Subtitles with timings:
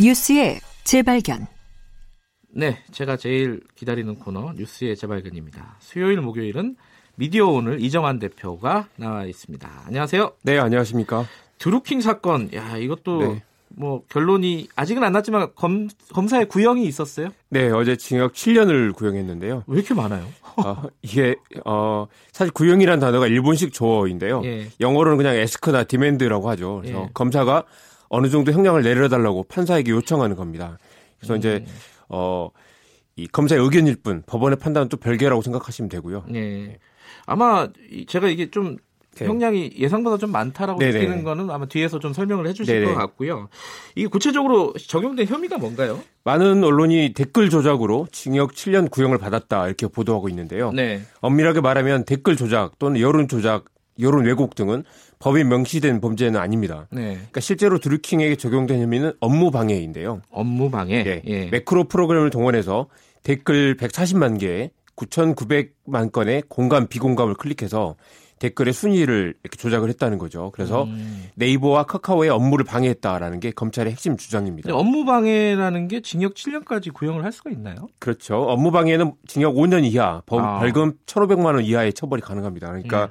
[0.00, 1.46] 뉴스의 재발견.
[2.52, 5.76] 네, 제가 제일 기다리는 코너 뉴스의 재발견입니다.
[5.78, 6.76] 수요일, 목요일은
[7.16, 9.68] 미디어 오늘 이정환 대표가 나와 있습니다.
[9.86, 10.32] 안녕하세요.
[10.42, 11.26] 네, 안녕하십니까.
[11.58, 13.42] 드루킹 사건, 야 이것도 네.
[13.76, 17.28] 뭐 결론이 아직은 안 났지만 검, 검사의 구형이 있었어요?
[17.48, 19.64] 네, 어제 징역 7년을 구형했는데요.
[19.66, 20.26] 왜 이렇게 많아요?
[20.56, 24.42] 어, 이게 어 사실 구형이란 단어가 일본식 조어인데요.
[24.44, 24.68] 예.
[24.80, 26.80] 영어로는 그냥 에스크나 디맨드라고 하죠.
[26.82, 27.10] 그래서 예.
[27.14, 27.64] 검사가
[28.08, 30.78] 어느 정도 형량을 내려달라고 판사에게 요청하는 겁니다.
[31.18, 31.38] 그래서 음.
[31.38, 31.64] 이제
[32.08, 32.50] 어,
[33.16, 36.24] 이 검사의 의견일 뿐 법원의 판단은 또 별개라고 생각하시면 되고요.
[36.28, 36.78] 네.
[37.26, 37.68] 아마
[38.08, 38.76] 제가 이게 좀
[39.16, 39.26] 네.
[39.26, 40.92] 형량이 예상보다 좀 많다라고 네네.
[40.92, 42.92] 느끼는 거는 아마 뒤에서 좀 설명을 해주실 네네.
[42.92, 43.48] 것 같고요.
[43.94, 46.00] 이게 구체적으로 적용된 혐의가 뭔가요?
[46.24, 50.72] 많은 언론이 댓글 조작으로 징역 7년 구형을 받았다 이렇게 보도하고 있는데요.
[50.72, 51.02] 네.
[51.20, 53.64] 엄밀하게 말하면 댓글 조작 또는 여론 조작,
[54.00, 54.84] 여론 왜곡 등은
[55.18, 56.86] 법에 명시된 범죄는 아닙니다.
[56.90, 57.14] 네.
[57.14, 60.22] 그러니까 실제로 드루킹에게 적용된 혐의는 업무 방해인데요.
[60.30, 61.02] 업무 방해.
[61.02, 61.22] 네.
[61.26, 61.46] 예.
[61.46, 62.88] 매크로 프로그램을 동원해서
[63.22, 67.96] 댓글 140만 개에 9,900만 건의 공감 비공감을 클릭해서
[68.40, 70.50] 댓글의 순위를 이렇게 조작을 했다는 거죠.
[70.52, 71.28] 그래서 음.
[71.34, 74.74] 네이버와 카카오의 업무를 방해했다라는 게 검찰의 핵심 주장입니다.
[74.74, 77.88] 업무 방해라는 게 징역 7년까지 구형을 할 수가 있나요?
[77.98, 78.36] 그렇죠.
[78.36, 80.58] 업무 방해는 징역 5년 이하, 아.
[80.58, 82.68] 벌금 1,500만 원 이하의 처벌이 가능합니다.
[82.68, 83.10] 그러니까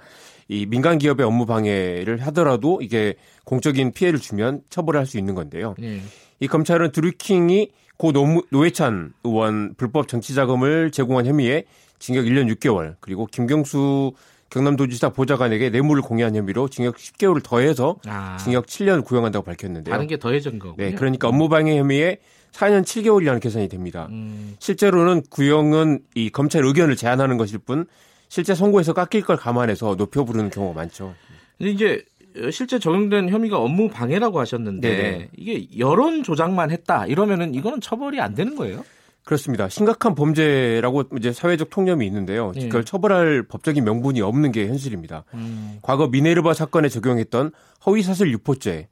[0.52, 0.56] 예.
[0.56, 3.14] 이 민간 기업의 업무 방해를 하더라도 이게
[3.46, 5.76] 공적인 피해를 주면 처벌을 할 수 있는 건데요.
[5.78, 6.02] 네.
[6.40, 11.66] 이 검찰은 드루킹이 고 노, 노회찬 의원 불법 정치 자금을 제공한 혐의에
[12.00, 14.14] 징역 1년 6개월 그리고 김경수
[14.50, 18.38] 경남도지사 보좌관에게 뇌물을 공여한 혐의로 징역 10개월을 더해서 아.
[18.38, 19.94] 징역 7년 구형한다고 밝혔는데요.
[19.94, 20.76] 다른 게 더해진 거고요.
[20.78, 22.18] 네, 그러니까 업무방해 혐의에
[22.52, 24.08] 4년 7개월이라는 계산이 됩니다.
[24.10, 24.56] 음.
[24.60, 27.86] 실제로는 구형은 이 검찰 의견을 제안하는 것일 뿐
[28.28, 31.14] 실제 선고에서 깎일 걸 감안해서 높여 부르는 경우가 많죠.
[31.58, 32.04] 근데 이제
[32.52, 35.30] 실제 적용된 혐의가 업무 방해라고 하셨는데 네네.
[35.36, 38.84] 이게 여론 조작만 했다 이러면은 이거는 처벌이 안 되는 거예요?
[39.30, 39.70] 그렇습니다.
[39.70, 42.52] 심각한 범죄라고 이제 사회적 통념이 있는데요.
[42.56, 42.62] 예.
[42.62, 45.24] 그걸 처벌할 법적인 명분이 없는 게 현실입니다.
[45.36, 45.78] 음.
[45.84, 47.52] 과거 미네르바 사건에 적용했던
[47.86, 48.88] 허위사실 유포죄,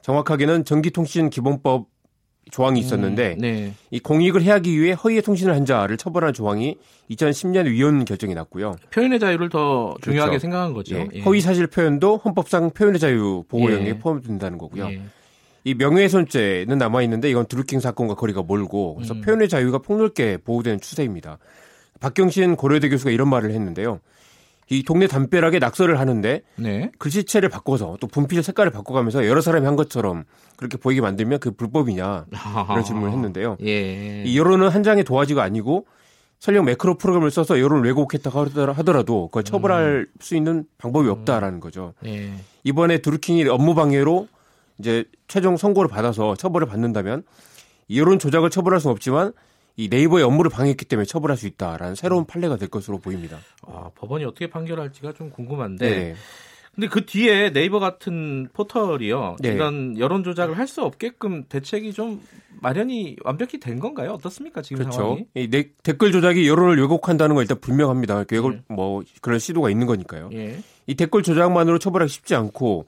[0.00, 1.88] 정확하게는 전기통신기본법
[2.50, 3.74] 조항이 음, 있었는데 음, 네.
[3.90, 6.78] 이 공익을 해하기 위해 허위의 통신을 한 자를 처벌한 조항이
[7.10, 8.76] 2010년 위헌 결정이 났고요.
[8.90, 10.40] 표현의 자유를 더 중요하게 그렇죠.
[10.40, 10.96] 생각한 거죠.
[10.96, 11.08] 예.
[11.12, 11.20] 예.
[11.20, 13.98] 허위 사실 표현도 헌법상 표현의 자유 보호 영역에 예.
[13.98, 14.88] 포함된다는 거고요.
[15.66, 15.70] 예.
[15.70, 19.20] 이 명예훼손죄는 남아 있는데 이건 드루킹 사건과 거리가 멀고 그래서 음.
[19.20, 21.38] 표현의 자유가 폭넓게 보호되는 추세입니다.
[22.00, 24.00] 박경신 고려대 교수가 이런 말을 했는데요.
[24.70, 26.90] 이 동네 담벼락에 낙서를 하는데 네.
[26.98, 30.24] 글씨체를 바꿔서 또 분필 색깔을 바꿔가면서 여러 사람이 한 것처럼
[30.56, 32.26] 그렇게 보이게 만들면 그 불법이냐
[32.68, 33.58] 그런 질문을 했는데요.
[33.62, 34.22] 예.
[34.24, 35.86] 이 여론은 한 장의 도화지가 아니고
[36.40, 40.20] 설령 매크로 프로그램을 써서 여론을 왜곡했다고 하더라도 그걸 처벌할 음.
[40.20, 41.94] 수 있는 방법이 없다라는 거죠.
[42.06, 42.32] 예.
[42.64, 44.28] 이번에 드루킹이 업무 방해로
[44.78, 47.22] 이제 최종 선고를 받아서 처벌을 받는다면
[47.94, 49.32] 여론 조작을 처벌할 수는 없지만
[49.76, 52.26] 이 네이버의 업무를 방해했기 때문에 처벌할 수 있다라는 새로운 음.
[52.26, 53.38] 판례가 될 것으로 보입니다.
[53.66, 55.90] 아, 법원이 어떻게 판결할지가 좀 궁금한데.
[55.90, 56.14] 네.
[56.74, 59.36] 근데 그 뒤에 네이버 같은 포털이요.
[59.40, 59.50] 네.
[59.50, 62.20] 이런 여론 조작을 할 수 없게끔 대책이 좀
[62.60, 64.12] 마련이 완벽히 된 건가요?
[64.12, 64.96] 어떻습니까 지금 그렇죠.
[64.96, 65.26] 상황이?
[65.34, 68.24] 이 네, 댓글 조작이 여론을 왜곡한다는 건 일단 분명합니다.
[68.30, 68.60] 왜곡 네.
[68.68, 70.30] 뭐 그런 시도가 있는 거니까요.
[70.32, 70.58] 예.
[70.88, 72.86] 이 댓글 조작만으로 처벌하기 쉽지 않고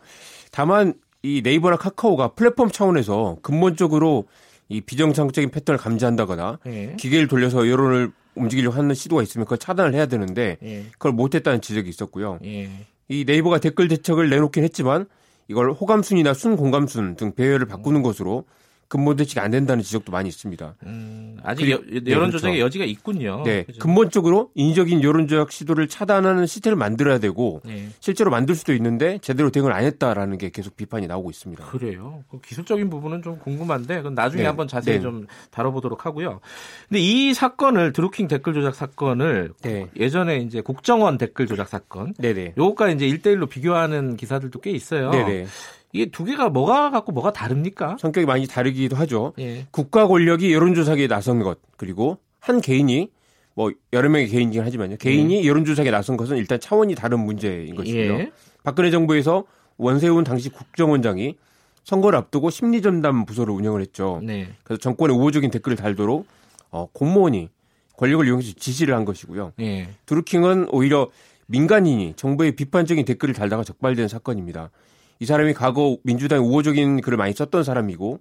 [0.51, 4.27] 다만 이 네이버나 카카오가 플랫폼 차원에서 근본적으로
[4.69, 6.97] 이 비정상적인 패턴을 감지한다거나 예.
[6.99, 10.85] 기계를 돌려서 여론을 움직이려고 하는 시도가 있으면 그걸 차단을 해야 되는데 예.
[10.93, 12.39] 그걸 못했다는 지적이 있었고요.
[12.45, 12.69] 예.
[13.09, 15.07] 이 네이버가 댓글 대책을 내놓긴 했지만
[15.49, 18.45] 이걸 호감순이나 순공감순 등 배열을 바꾸는 것으로
[18.89, 20.77] 근본 대책이 안 된다는 지적도 많이 있습니다.
[20.85, 22.67] 음, 아직 여, 네, 론 조작의 그렇죠.
[22.67, 23.43] 여지가 있군요.
[23.45, 23.81] 네, 그죠?
[23.81, 27.89] 근본적으로 인위적인 여론 조작 시도를 차단하는 시스템을 만들어야 되고 네.
[28.01, 31.67] 실제로 만들 수도 있는데 제대로 대응을 안 했다라는 게 계속 비판이 나오고 있습니다.
[31.67, 32.23] 그래요.
[32.31, 34.47] 그 기술적인 부분은 좀 궁금한데 그건 나중에 네.
[34.47, 35.03] 한번 자세히 네.
[35.03, 36.41] 좀 다뤄보도록 하고요.
[36.89, 39.89] 근데 이 사건을 드루킹 댓글 조작 사건을 네.
[39.97, 42.55] 예전에 이제 국정원 댓글 조작 사건, 네 네.
[42.57, 45.11] 요거가 이제 1대1로 비교하는 기사들도 꽤 있어요.
[45.11, 45.47] 네 네.
[45.97, 47.97] 이게 두 개가 뭐가 갖고 뭐가 다릅니까?
[47.99, 49.33] 성격이 많이 다르기도 하죠.
[49.39, 49.67] 예.
[49.71, 53.11] 국가 권력이 여론조사에 나선 것 그리고 한 개인이
[53.55, 54.99] 뭐 여러 명의 개인이긴 하지만요.
[54.99, 55.49] 개인이 예.
[55.49, 58.19] 여론조사에 나선 것은 일단 차원이 다른 문제인 것이고요.
[58.19, 58.33] 예.
[58.63, 59.45] 박근혜 정부에서
[59.79, 61.37] 원세훈 당시 국정원장이
[61.85, 64.21] 선거를 앞두고 심리전담 부서를 운영을 했죠.
[64.23, 64.49] 네.
[64.65, 66.27] 그래서 정권의 우호적인 댓글을 달도록
[66.71, 67.49] 어, 공무원이
[67.97, 69.53] 권력을 이용해서 지시를 한 것이고요.
[69.61, 69.89] 예.
[70.05, 71.09] 드루킹은 오히려
[71.47, 74.71] 민간인이 정부의 비판적인 댓글을 달다가 적발된 사건입니다.
[75.19, 78.21] 이 사람이 과거 민주당 우호적인 글을 많이 썼던 사람이고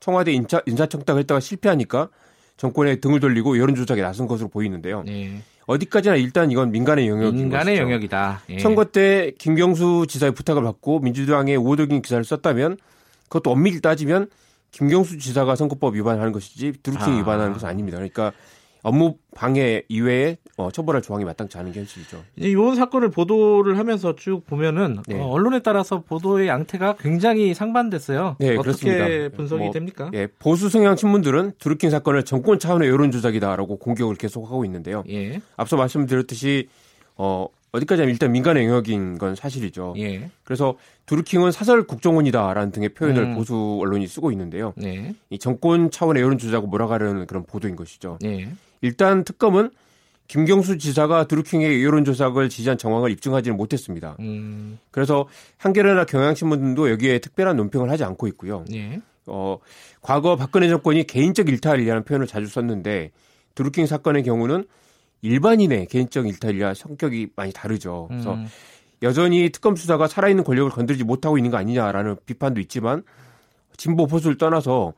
[0.00, 2.08] 청와대 인사, 인사청탁을 했다가 실패하니까
[2.56, 5.02] 정권에 등을 돌리고 여론조작에 나선 것으로 보이는데요.
[5.04, 5.42] 네.
[5.66, 7.82] 어디까지나 일단 이건 민간의 영역인 민간의 것이죠.
[7.82, 8.42] 영역이다.
[8.50, 8.58] 예.
[8.58, 12.76] 선거 때 김경수 지사의 부탁을 받고 민주당의 우호적인 기사를 썼다면
[13.24, 14.28] 그것도 엄밀히 따지면
[14.72, 17.16] 김경수 지사가 선거법 위반하는 것이지 드루킹 아.
[17.18, 17.98] 위반하는 것은 아닙니다.
[17.98, 18.32] 그러니까
[18.82, 22.22] 업무 방해 이외에 어, 처벌할 조항이 마땅치 않은 게 현실이죠.
[22.36, 25.18] 이제 이 사건을 보도를 하면서 쭉 보면은 네.
[25.18, 28.36] 어, 언론에 따라서 보도의 양태가 굉장히 상반됐어요.
[28.38, 29.36] 네, 어떻게 그렇습니다.
[29.36, 30.10] 분석이 뭐, 됩니까?
[30.14, 35.04] 예, 보수 성향 신문들은 드루킹 사건을 정권 차원의 여론 조작이다라고 공격을 계속하고 있는데요.
[35.08, 35.40] 예.
[35.56, 36.68] 앞서 말씀드렸듯이
[37.16, 39.94] 어, 어디까지 하면 일단 민간의 영역인 건 사실이죠.
[39.98, 40.30] 예.
[40.44, 43.34] 그래서 두루킹은 사설 국정원이다라는 등의 표현을 음.
[43.34, 44.72] 보수 언론이 쓰고 있는데요.
[44.76, 45.14] 네.
[45.30, 48.18] 이 정권 차원의 여론 조작을 몰아가려는 그런 보도인 것이죠.
[48.20, 48.48] 네.
[48.80, 49.70] 일단 특검은
[50.28, 54.16] 김경수 지사가 드루킹의 여론조작을 지지한 정황을 입증하지는 못했습니다.
[54.20, 54.78] 음.
[54.92, 55.26] 그래서
[55.58, 58.64] 한겨레나 경향신문도 여기에 특별한 논평을 하지 않고 있고요.
[58.70, 59.00] 네.
[59.26, 59.58] 어,
[60.00, 63.10] 과거 박근혜 정권이 개인적 일탈이라는 표현을 자주 썼는데
[63.56, 64.64] 드루킹 사건의 경우는
[65.22, 68.06] 일반인의 개인적 일탈이라 성격이 많이 다르죠.
[68.08, 68.46] 그래서 음.
[69.02, 73.02] 여전히 특검 수사가 살아있는 권력을 건드리지 못하고 있는 거 아니냐라는 비판도 있지만
[73.76, 74.92] 진보 보수를 떠나서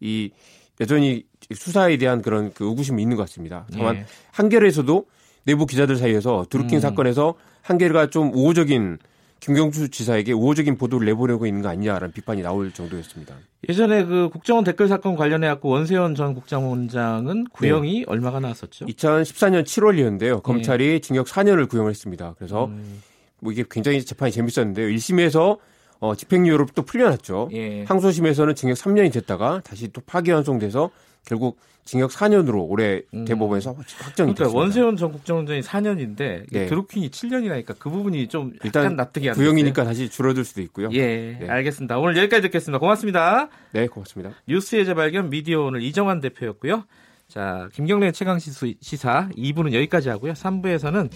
[0.00, 0.30] 이
[0.80, 3.66] 여전히 수사에 대한 그런 그 의구심이 있는 것 같습니다.
[3.72, 4.06] 다만 예.
[4.32, 5.06] 한겨레에서도
[5.44, 6.80] 내부 기자들 사이에서 드루킹 음.
[6.80, 8.98] 사건에서 한겨레가 좀 우호적인
[9.40, 13.36] 김경수 지사에게 우호적인 보도를 내보려고 있는 거 아니냐라는 비판이 나올 정도였습니다.
[13.68, 18.04] 예전에 그 국정원 댓글 사건 관련해 갖고 원세현 전 국정원장은 구형이 네.
[18.08, 18.86] 얼마가 나왔었죠?
[18.86, 20.42] 2014년 7월이었는데요.
[20.42, 20.98] 검찰이 네.
[20.98, 22.34] 징역 4년을 구형했습니다.
[22.36, 23.00] 그래서 음.
[23.40, 24.88] 뭐 이게 굉장히 재판이 재밌었는데요.
[24.88, 25.58] 1심에서
[26.00, 27.50] 어, 집행유예로 또 풀려났죠.
[27.52, 27.84] 예.
[27.84, 30.90] 항소심에서는 징역 3년이 됐다가 다시 또 파기환송돼서
[31.26, 33.24] 결국 징역 4년으로 올해 음.
[33.24, 34.58] 대법원에서 확정이 그러니까 됐습니다.
[34.58, 36.66] 원세훈 전 국정원장이 4년인데 네.
[36.66, 39.34] 드루킹이 7년이라니까 그 부분이 좀 일단 납득이 안.
[39.34, 40.90] 구형이니까 다시 줄어들 수도 있고요.
[40.92, 41.48] 예, 네.
[41.48, 41.98] 알겠습니다.
[41.98, 42.78] 오늘 여기까지 듣겠습니다.
[42.78, 43.48] 고맙습니다.
[43.72, 44.34] 네, 고맙습니다.
[44.46, 46.84] 뉴스의 재발견 미디어 오늘 이정환 대표였고요.
[47.28, 50.32] 자, 김경래 최강 시사 2부는 여기까지 하고요.
[50.32, 51.10] 3부에서는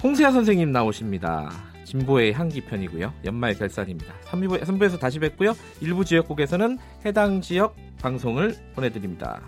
[0.00, 1.50] 홍세아 선생님 나오십니다.
[1.84, 3.12] 진보의 향기 편이고요.
[3.24, 4.14] 연말 결산입니다.
[4.26, 5.54] 3부, 3부에서 다시 뵙고요.
[5.80, 9.42] 일부 지역국에서는 해당 지역 방송을 보내드립니다.